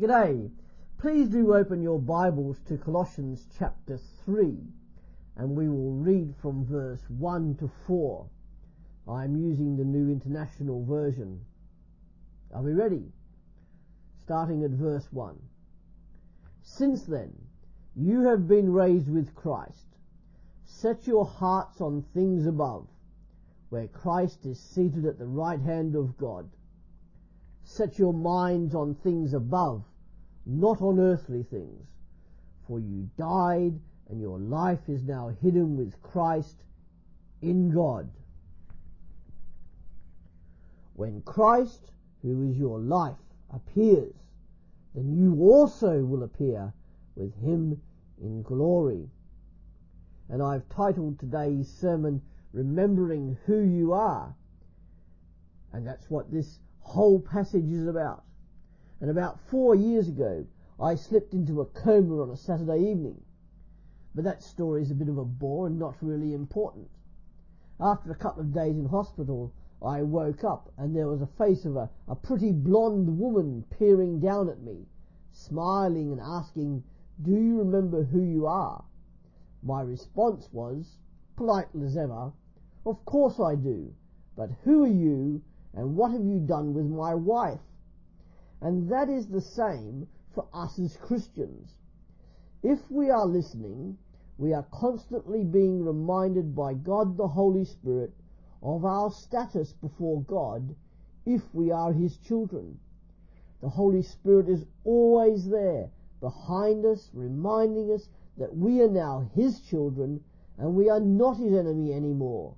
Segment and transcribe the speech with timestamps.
[0.00, 0.50] G'day.
[0.98, 4.58] Please do open your Bibles to Colossians chapter 3
[5.36, 8.26] and we will read from verse 1 to 4.
[9.06, 11.44] I'm using the New International Version.
[12.52, 13.04] Are we ready?
[14.24, 15.38] Starting at verse 1.
[16.64, 17.32] Since then,
[17.94, 19.86] you have been raised with Christ.
[20.64, 22.88] Set your hearts on things above,
[23.68, 26.50] where Christ is seated at the right hand of God.
[27.64, 29.82] Set your minds on things above,
[30.46, 31.86] not on earthly things.
[32.68, 33.78] For you died,
[34.08, 36.62] and your life is now hidden with Christ
[37.42, 38.10] in God.
[40.94, 41.90] When Christ,
[42.22, 43.16] who is your life,
[43.52, 44.14] appears,
[44.94, 46.72] then you also will appear
[47.16, 47.80] with him
[48.22, 49.08] in glory.
[50.28, 54.34] And I've titled today's sermon, Remembering Who You Are.
[55.72, 58.24] And that's what this whole passage is about.
[59.00, 60.46] And about four years ago,
[60.78, 63.20] I slipped into a coma on a Saturday evening.
[64.14, 66.88] But that story is a bit of a bore and not really important.
[67.80, 71.64] After a couple of days in hospital, I woke up and there was a face
[71.64, 74.86] of a, a pretty blonde woman peering down at me,
[75.32, 76.84] smiling and asking,
[77.20, 78.84] Do you remember who you are?
[79.62, 80.98] My response was,
[81.34, 82.32] polite as ever,
[82.86, 83.92] Of course I do,
[84.36, 85.42] but who are you
[85.76, 87.60] and what have you done with my wife?
[88.60, 91.74] And that is the same for us as Christians.
[92.62, 93.98] If we are listening,
[94.38, 98.12] we are constantly being reminded by God the Holy Spirit
[98.62, 100.74] of our status before God
[101.26, 102.78] if we are His children.
[103.60, 108.08] The Holy Spirit is always there behind us, reminding us
[108.38, 110.22] that we are now His children
[110.58, 112.54] and we are not His enemy anymore.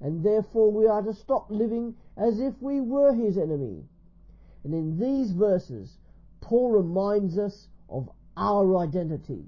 [0.00, 3.84] And therefore we are to stop living as if we were His enemy.
[4.64, 5.98] And in these verses,
[6.40, 9.44] Paul reminds us of our identity.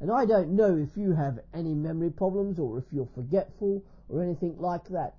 [0.00, 4.22] And I don't know if you have any memory problems or if you're forgetful or
[4.22, 5.14] anything like that.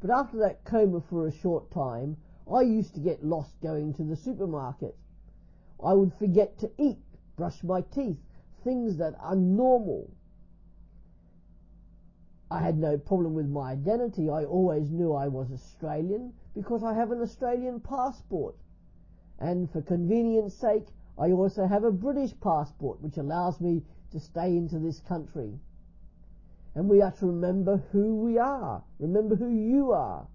[0.00, 2.16] But after that coma for a short time,
[2.52, 4.96] I used to get lost going to the supermarket.
[5.82, 6.98] I would forget to eat,
[7.36, 8.18] brush my teeth,
[8.62, 10.10] things that are normal.
[12.52, 14.28] I had no problem with my identity.
[14.28, 18.56] I always knew I was Australian because I have an Australian passport.
[19.38, 24.56] And for convenience sake, I also have a British passport which allows me to stay
[24.56, 25.52] into this country.
[26.74, 28.82] And we are to remember who we are.
[28.98, 30.26] Remember who you are.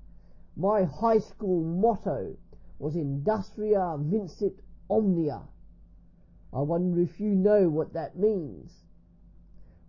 [0.55, 2.37] My high school motto
[2.79, 4.57] was Industria Vincit
[4.89, 5.41] Omnia.
[6.53, 8.71] I wonder if you know what that means.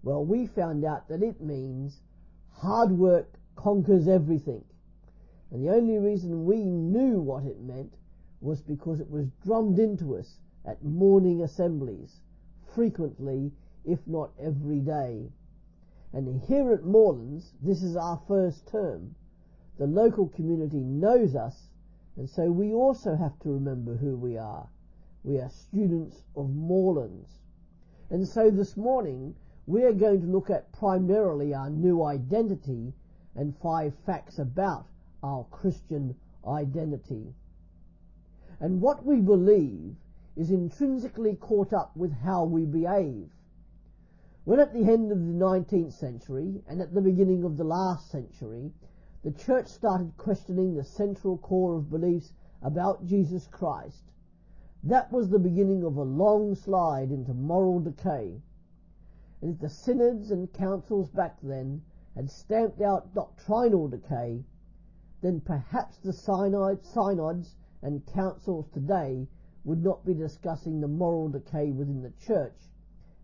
[0.02, 2.00] Well, we found out that it means
[2.58, 4.64] hard work conquers everything.
[5.50, 7.94] And the only reason we knew what it meant
[8.40, 12.20] was because it was drummed into us at morning assemblies,
[12.74, 13.52] frequently,
[13.84, 15.30] if not every day.
[16.12, 19.14] And here at Moorlands, this is our first term.
[19.78, 21.68] The local community knows us,
[22.16, 24.68] and so we also have to remember who we are.
[25.22, 27.28] We are students of Moorlands.
[28.10, 29.34] And so this morning,
[29.66, 32.92] we are going to look at primarily our new identity
[33.34, 34.86] and five facts about
[35.22, 36.14] our Christian
[36.46, 37.34] identity.
[38.60, 39.96] And what we believe
[40.36, 43.28] is intrinsically caught up with how we behave.
[44.44, 48.10] When at the end of the 19th century and at the beginning of the last
[48.10, 48.72] century,
[49.24, 54.04] the church started questioning the central core of beliefs about Jesus Christ,
[54.84, 58.40] that was the beginning of a long slide into moral decay.
[59.42, 61.82] If the synods and councils back then
[62.14, 64.42] had stamped out doctrinal decay,
[65.20, 69.28] then perhaps the synods and councils today
[69.62, 72.72] would not be discussing the moral decay within the church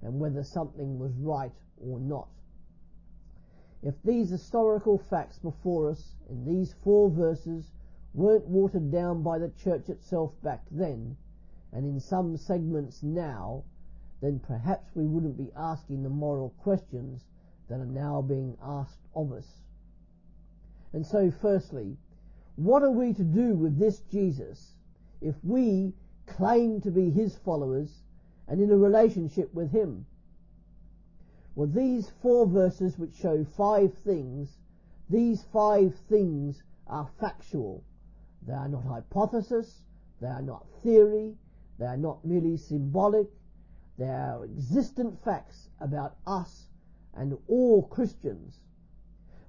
[0.03, 2.29] and whether something was right or not.
[3.81, 7.73] If these historical facts before us in these four verses
[8.13, 11.17] weren't watered down by the church itself back then,
[11.73, 13.65] and in some segments now,
[14.23, 17.27] then perhaps we wouldn't be asking the moral questions
[17.69, 19.63] that are now being asked of us.
[20.93, 21.97] And so firstly,
[22.55, 24.77] what are we to do with this Jesus
[25.21, 25.93] if we
[26.27, 28.05] claim to be his followers
[28.47, 30.07] and in a relationship with him?
[31.57, 34.57] Well, these four verses which show five things,
[35.11, 37.83] these five things are factual.
[38.47, 39.83] They are not hypothesis,
[40.21, 41.35] they are not theory,
[41.79, 43.29] they are not merely symbolic,
[43.99, 46.69] they are existent facts about us
[47.15, 48.59] and all Christians.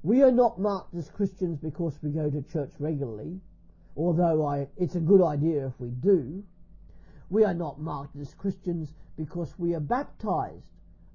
[0.03, 3.39] We are not marked as Christians because we go to church regularly,
[3.95, 6.43] although I, it's a good idea if we do.
[7.29, 10.67] We are not marked as Christians because we are baptized,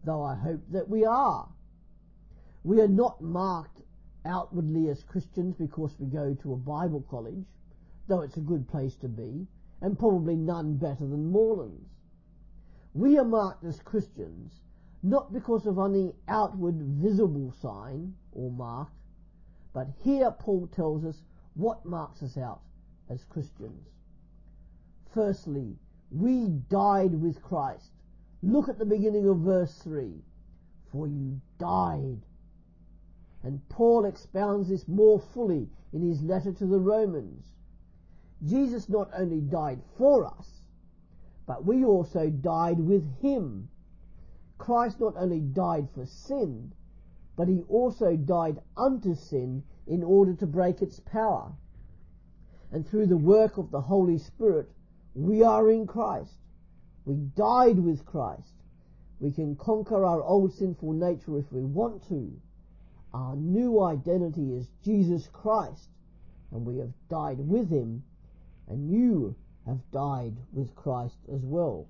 [0.05, 1.49] though I hope that we are.
[2.65, 3.83] We are not marked
[4.25, 7.45] outwardly as Christians because we go to a Bible college,
[8.09, 9.47] though it's a good place to be,
[9.81, 11.89] and probably none better than Moorlands.
[12.95, 14.61] We are marked as Christians
[15.03, 18.89] not because of any outward visible sign or mark,
[19.73, 21.23] but here Paul tells us
[21.55, 22.61] what marks us out
[23.09, 23.89] as Christians.
[25.13, 25.77] Firstly,
[26.11, 27.93] we died with Christ.
[28.43, 30.13] Look at the beginning of verse 3.
[30.91, 32.23] For you died.
[33.43, 37.47] And Paul expounds this more fully in his letter to the Romans.
[38.45, 40.58] Jesus not only died for us,
[41.49, 43.71] but we also died with him.
[44.59, 46.75] Christ not only died for sin,
[47.37, 51.51] but he also died unto sin in order to break its power.
[52.71, 54.69] And through the work of the Holy Spirit,
[55.15, 56.35] we are in Christ.
[57.07, 58.53] We died with Christ.
[59.19, 62.31] We can conquer our old sinful nature if we want to.
[63.15, 65.89] Our new identity is Jesus Christ,
[66.53, 68.03] and we have died with him,
[68.69, 69.35] and you
[69.69, 71.87] have died with Christ as well.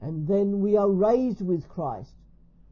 [0.00, 2.12] And then we are raised with Christ.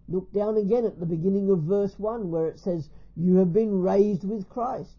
[0.08, 3.80] Look down again at the beginning of verse 1 where it says, You have been
[3.80, 4.96] raised with Christ.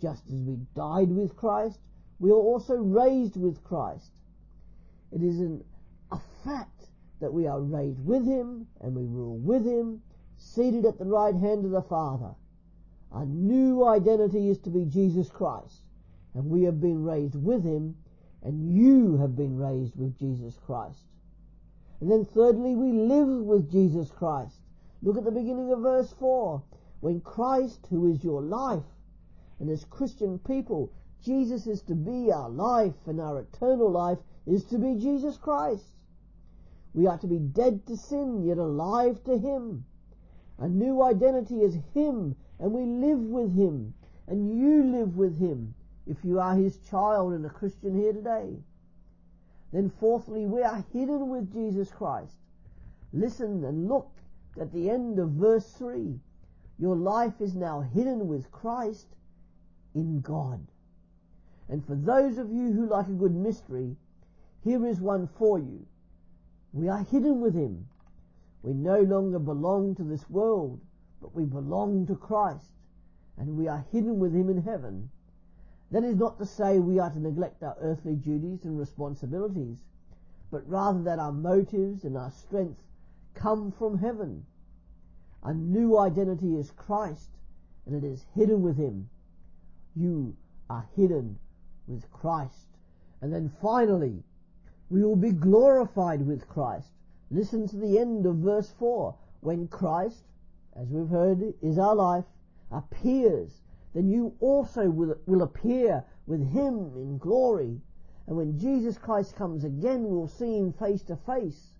[0.00, 1.80] Just as we died with Christ,
[2.20, 4.12] we are also raised with Christ.
[5.12, 5.64] It is an,
[6.12, 6.86] a fact
[7.20, 10.02] that we are raised with Him and we rule with Him,
[10.36, 12.30] seated at the right hand of the Father.
[13.10, 15.82] Our new identity is to be Jesus Christ
[16.38, 17.96] and we have been raised with him,
[18.44, 21.02] and you have been raised with Jesus Christ.
[22.00, 24.54] And then thirdly, we live with Jesus Christ.
[25.02, 26.62] Look at the beginning of verse 4.
[27.00, 28.84] When Christ, who is your life,
[29.58, 30.92] and as Christian people,
[31.24, 35.90] Jesus is to be our life, and our eternal life is to be Jesus Christ.
[36.94, 39.84] We are to be dead to sin, yet alive to Him.
[40.60, 43.92] A new identity is Him, and we live with Him,
[44.28, 45.74] and you live with Him
[46.08, 48.56] if you are his child and a Christian here today.
[49.72, 52.36] Then fourthly, we are hidden with Jesus Christ.
[53.12, 54.10] Listen and look
[54.58, 56.18] at the end of verse 3.
[56.78, 59.08] Your life is now hidden with Christ
[59.94, 60.66] in God.
[61.68, 63.94] And for those of you who like a good mystery,
[64.64, 65.86] here is one for you.
[66.72, 67.86] We are hidden with Him.
[68.62, 70.80] We no longer belong to this world,
[71.20, 72.70] but we belong to Christ,
[73.36, 75.10] and we are hidden with Him in heaven.
[75.90, 79.78] That is not to say we are to neglect our earthly duties and responsibilities,
[80.50, 82.80] but rather that our motives and our strength
[83.34, 84.44] come from heaven.
[85.44, 87.30] A new identity is Christ,
[87.86, 89.08] and it is hidden with Him.
[89.96, 90.36] You
[90.68, 91.38] are hidden
[91.86, 92.68] with Christ.
[93.20, 94.22] And then finally,
[94.90, 96.88] we will be glorified with Christ.
[97.30, 99.14] Listen to the end of verse 4.
[99.40, 100.24] When Christ,
[100.76, 102.24] as we've heard, is our life,
[102.70, 103.62] appears
[103.94, 107.80] then you also will, will appear with him in glory.
[108.26, 111.72] And when Jesus Christ comes again, we'll see him face to face.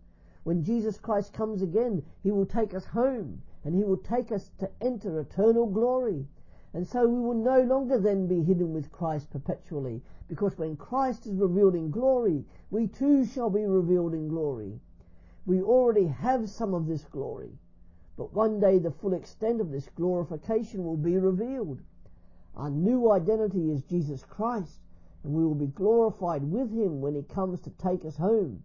[0.45, 4.51] When Jesus Christ comes again, he will take us home and he will take us
[4.59, 6.27] to enter eternal glory.
[6.73, 11.27] And so we will no longer then be hidden with Christ perpetually, because when Christ
[11.27, 14.79] is revealed in glory, we too shall be revealed in glory.
[15.47, 17.51] We already have some of this glory,
[18.17, 21.81] but one day the full extent of this glorification will be revealed.
[22.57, 24.81] Our new identity is Jesus Christ,
[25.23, 28.63] and we will be glorified with him when he comes to take us home.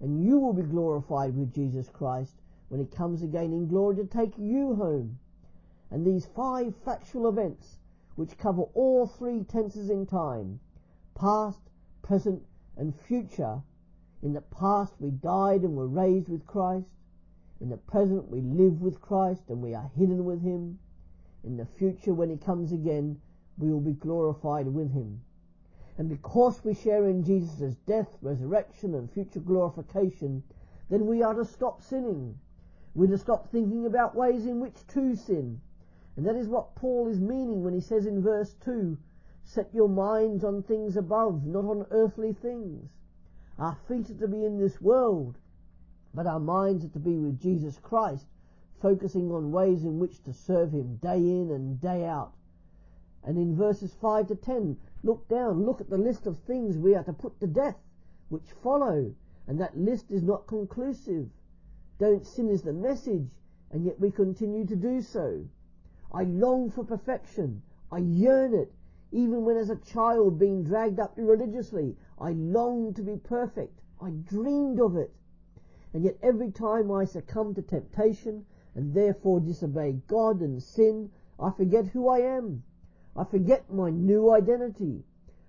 [0.00, 2.34] And you will be glorified with Jesus Christ
[2.68, 5.18] when he comes again in glory to take you home.
[5.90, 7.78] And these five factual events,
[8.16, 10.58] which cover all three tenses in time,
[11.14, 11.60] past,
[12.02, 12.42] present,
[12.76, 13.62] and future,
[14.22, 16.86] in the past we died and were raised with Christ.
[17.60, 20.78] In the present we live with Christ and we are hidden with him.
[21.44, 23.20] In the future, when he comes again,
[23.58, 25.22] we will be glorified with him.
[25.98, 30.42] And because we share in Jesus' death, resurrection, and future glorification,
[30.88, 32.38] then we are to stop sinning.
[32.94, 35.60] We're to stop thinking about ways in which to sin.
[36.16, 38.96] And that is what Paul is meaning when he says in verse 2,
[39.44, 42.90] set your minds on things above, not on earthly things.
[43.58, 45.38] Our feet are to be in this world,
[46.14, 48.26] but our minds are to be with Jesus Christ,
[48.82, 52.34] focusing on ways in which to serve Him day in and day out.
[53.24, 56.96] And in verses 5 to 10, look down, look at the list of things we
[56.96, 57.78] are to put to death,
[58.28, 59.14] which follow,
[59.46, 61.28] and that list is not conclusive.
[61.98, 63.30] Don't sin is the message,
[63.70, 65.44] and yet we continue to do so.
[66.12, 67.62] I long for perfection.
[67.92, 68.72] I yearn it.
[69.12, 73.80] Even when as a child being dragged up irreligiously, I longed to be perfect.
[74.00, 75.12] I dreamed of it.
[75.94, 81.50] And yet every time I succumb to temptation and therefore disobey God and sin, I
[81.50, 82.62] forget who I am.
[83.16, 85.04] I forget my new identity.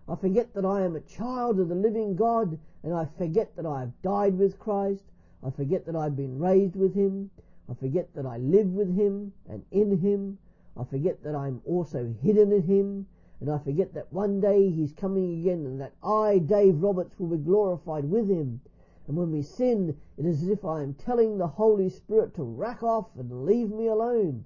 [0.08, 3.65] I forget that I am a child of the living God and I forget that
[3.65, 5.06] I have died with Christ.
[5.42, 7.32] I forget that I've been raised with Him.
[7.70, 10.38] I forget that I live with Him and in Him.
[10.75, 13.08] I forget that I'm also hidden in Him.
[13.39, 17.38] And I forget that one day He's coming again and that I, Dave Roberts, will
[17.38, 18.60] be glorified with Him.
[19.07, 22.43] And when we sin, it is as if I am telling the Holy Spirit to
[22.43, 24.45] rack off and leave me alone.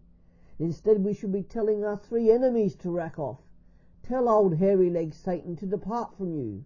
[0.59, 3.39] Instead, we should be telling our three enemies to rack off.
[4.01, 6.63] Tell old hairy legs Satan to depart from you.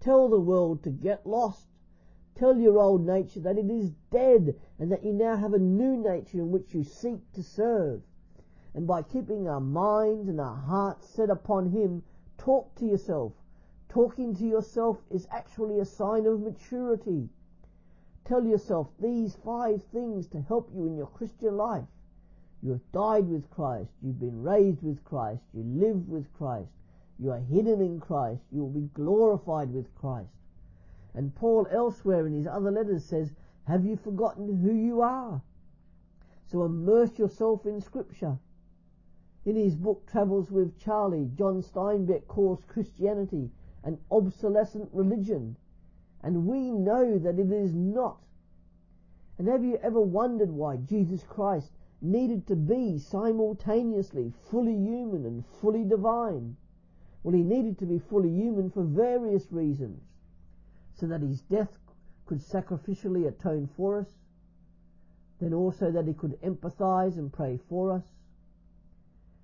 [0.00, 1.68] Tell the world to get lost.
[2.34, 5.96] Tell your old nature that it is dead and that you now have a new
[5.96, 8.02] nature in which you seek to serve.
[8.74, 12.02] And by keeping our minds and our hearts set upon Him,
[12.36, 13.32] talk to yourself.
[13.92, 17.28] Talking to yourself is actually a sign of maturity.
[18.24, 21.84] Tell yourself these five things to help you in your Christian life.
[22.62, 23.90] You have died with Christ.
[24.00, 25.42] You've been raised with Christ.
[25.52, 26.70] You live with Christ.
[27.18, 28.40] You are hidden in Christ.
[28.50, 30.32] You will be glorified with Christ.
[31.12, 33.34] And Paul elsewhere in his other letters says,
[33.64, 35.42] have you forgotten who you are?
[36.46, 38.38] So immerse yourself in scripture.
[39.44, 43.50] In his book Travels with Charlie, John Steinbeck calls Christianity
[43.84, 45.56] an obsolescent religion.
[46.22, 48.18] And we know that it is not.
[49.38, 51.72] And have you ever wondered why Jesus Christ
[52.02, 56.56] needed to be simultaneously fully human and fully divine.
[57.22, 60.02] Well, he needed to be fully human for various reasons.
[60.94, 61.78] So that his death
[62.26, 64.08] could sacrificially atone for us.
[65.40, 68.04] Then also that he could empathize and pray for us.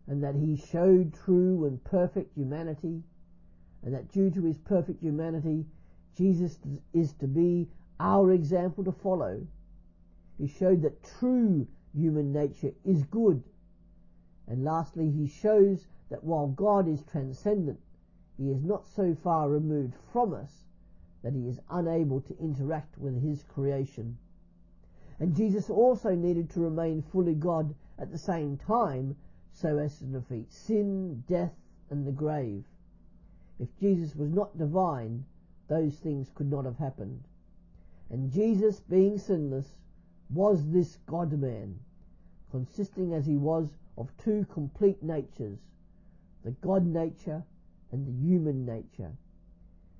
[0.08, 3.02] And that he showed true and perfect humanity.
[3.82, 5.64] And that due to his perfect humanity,
[6.16, 6.58] Jesus
[6.92, 7.68] is to be
[8.00, 9.46] our example to follow.
[10.38, 13.42] He showed that true human nature is good.
[14.46, 17.78] And lastly, he shows that while God is transcendent,
[18.36, 20.64] he is not so far removed from us
[21.22, 24.16] that he is unable to interact with his creation.
[25.18, 29.16] And Jesus also needed to remain fully God at the same time
[29.52, 31.54] so as to defeat sin, death,
[31.90, 32.64] and the grave.
[33.60, 35.24] If Jesus was not divine,
[35.68, 37.24] those things could not have happened.
[38.10, 39.66] And Jesus, being sinless,
[40.30, 41.78] was this God-man,
[42.50, 45.58] consisting as he was of two complete natures,
[46.44, 47.42] the God nature
[47.92, 49.12] and the human nature.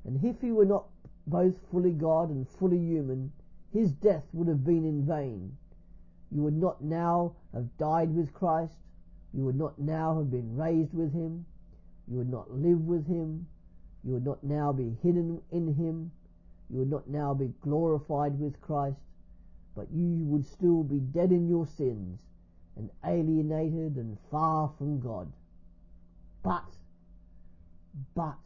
[0.04, 0.86] And if he were not
[1.26, 3.32] both fully God and fully human,
[3.72, 5.56] his death would have been in vain.
[6.30, 8.76] You would not now have died with Christ.
[9.34, 11.44] You would not now have been raised with him.
[12.10, 13.46] You would not live with him.
[14.02, 16.10] You would not now be hidden in him.
[16.70, 19.00] You would not now be glorified with Christ.
[19.74, 22.20] But you would still be dead in your sins
[22.76, 25.30] and alienated and far from God.
[26.42, 26.64] But,
[28.14, 28.38] but,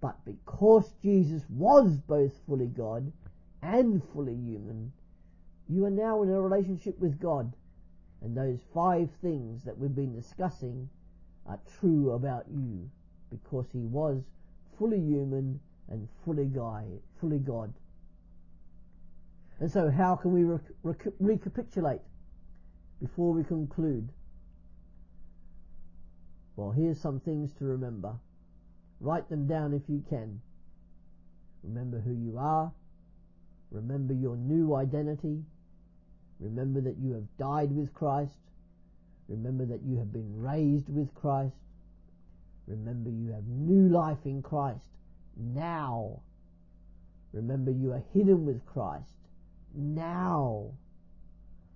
[0.00, 3.12] but because Jesus was both fully God
[3.62, 4.92] and fully human,
[5.68, 7.52] you are now in a relationship with God.
[8.22, 10.88] And those five things that we've been discussing
[11.46, 12.88] are true about you
[13.30, 14.22] because he was
[14.78, 16.84] fully human and fully guy,
[17.20, 17.72] fully God.
[19.58, 22.00] And so how can we rec- rec- recapitulate?
[23.00, 24.08] before we conclude?
[26.56, 28.14] Well, here's some things to remember.
[29.00, 30.40] Write them down if you can.
[31.62, 32.70] Remember who you are.
[33.70, 35.42] Remember your new identity.
[36.38, 38.38] Remember that you have died with Christ.
[39.30, 41.54] Remember that you have been raised with Christ.
[42.66, 44.90] Remember you have new life in Christ
[45.36, 46.20] now.
[47.32, 49.28] Remember you are hidden with Christ
[49.72, 50.72] now.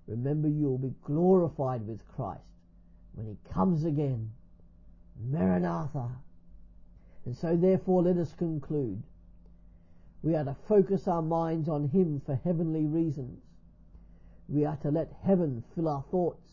[0.05, 2.41] Remember you will be glorified with Christ
[3.13, 4.29] when he comes again.
[5.23, 6.09] Maranatha.
[7.25, 9.01] And so therefore let us conclude.
[10.21, 13.39] We are to focus our minds on him for heavenly reasons.
[14.49, 16.51] We are to let heaven fill our thoughts.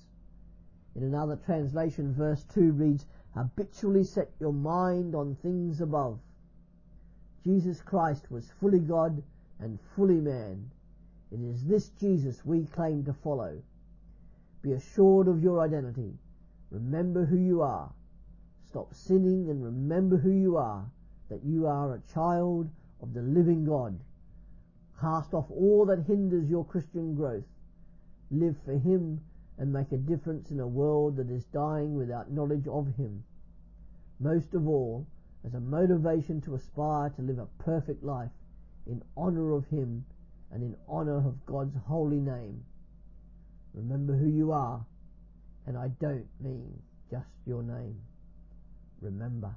[0.94, 6.18] In another translation, verse 2 reads, habitually set your mind on things above.
[7.44, 9.22] Jesus Christ was fully God
[9.58, 10.70] and fully man.
[11.30, 13.62] It is this Jesus we claim to follow.
[14.61, 16.12] Be assured of your identity.
[16.70, 17.90] Remember who you are.
[18.66, 20.84] Stop sinning and remember who you are,
[21.28, 22.68] that you are a child
[23.00, 23.99] of the living God.
[25.00, 27.44] Cast off all that hinders your Christian growth.
[28.30, 29.20] Live for Him
[29.59, 33.25] and make a difference in a world that is dying without knowledge of Him.
[34.21, 35.06] most of all
[35.44, 38.30] as a motivation to aspire to live a perfect life
[38.87, 40.04] in honor of Him
[40.52, 42.62] and in honor of God's holy name.
[43.75, 44.85] Remember who you are,
[45.66, 46.80] and I don't mean
[47.11, 47.99] just your name.
[49.00, 49.54] Remember.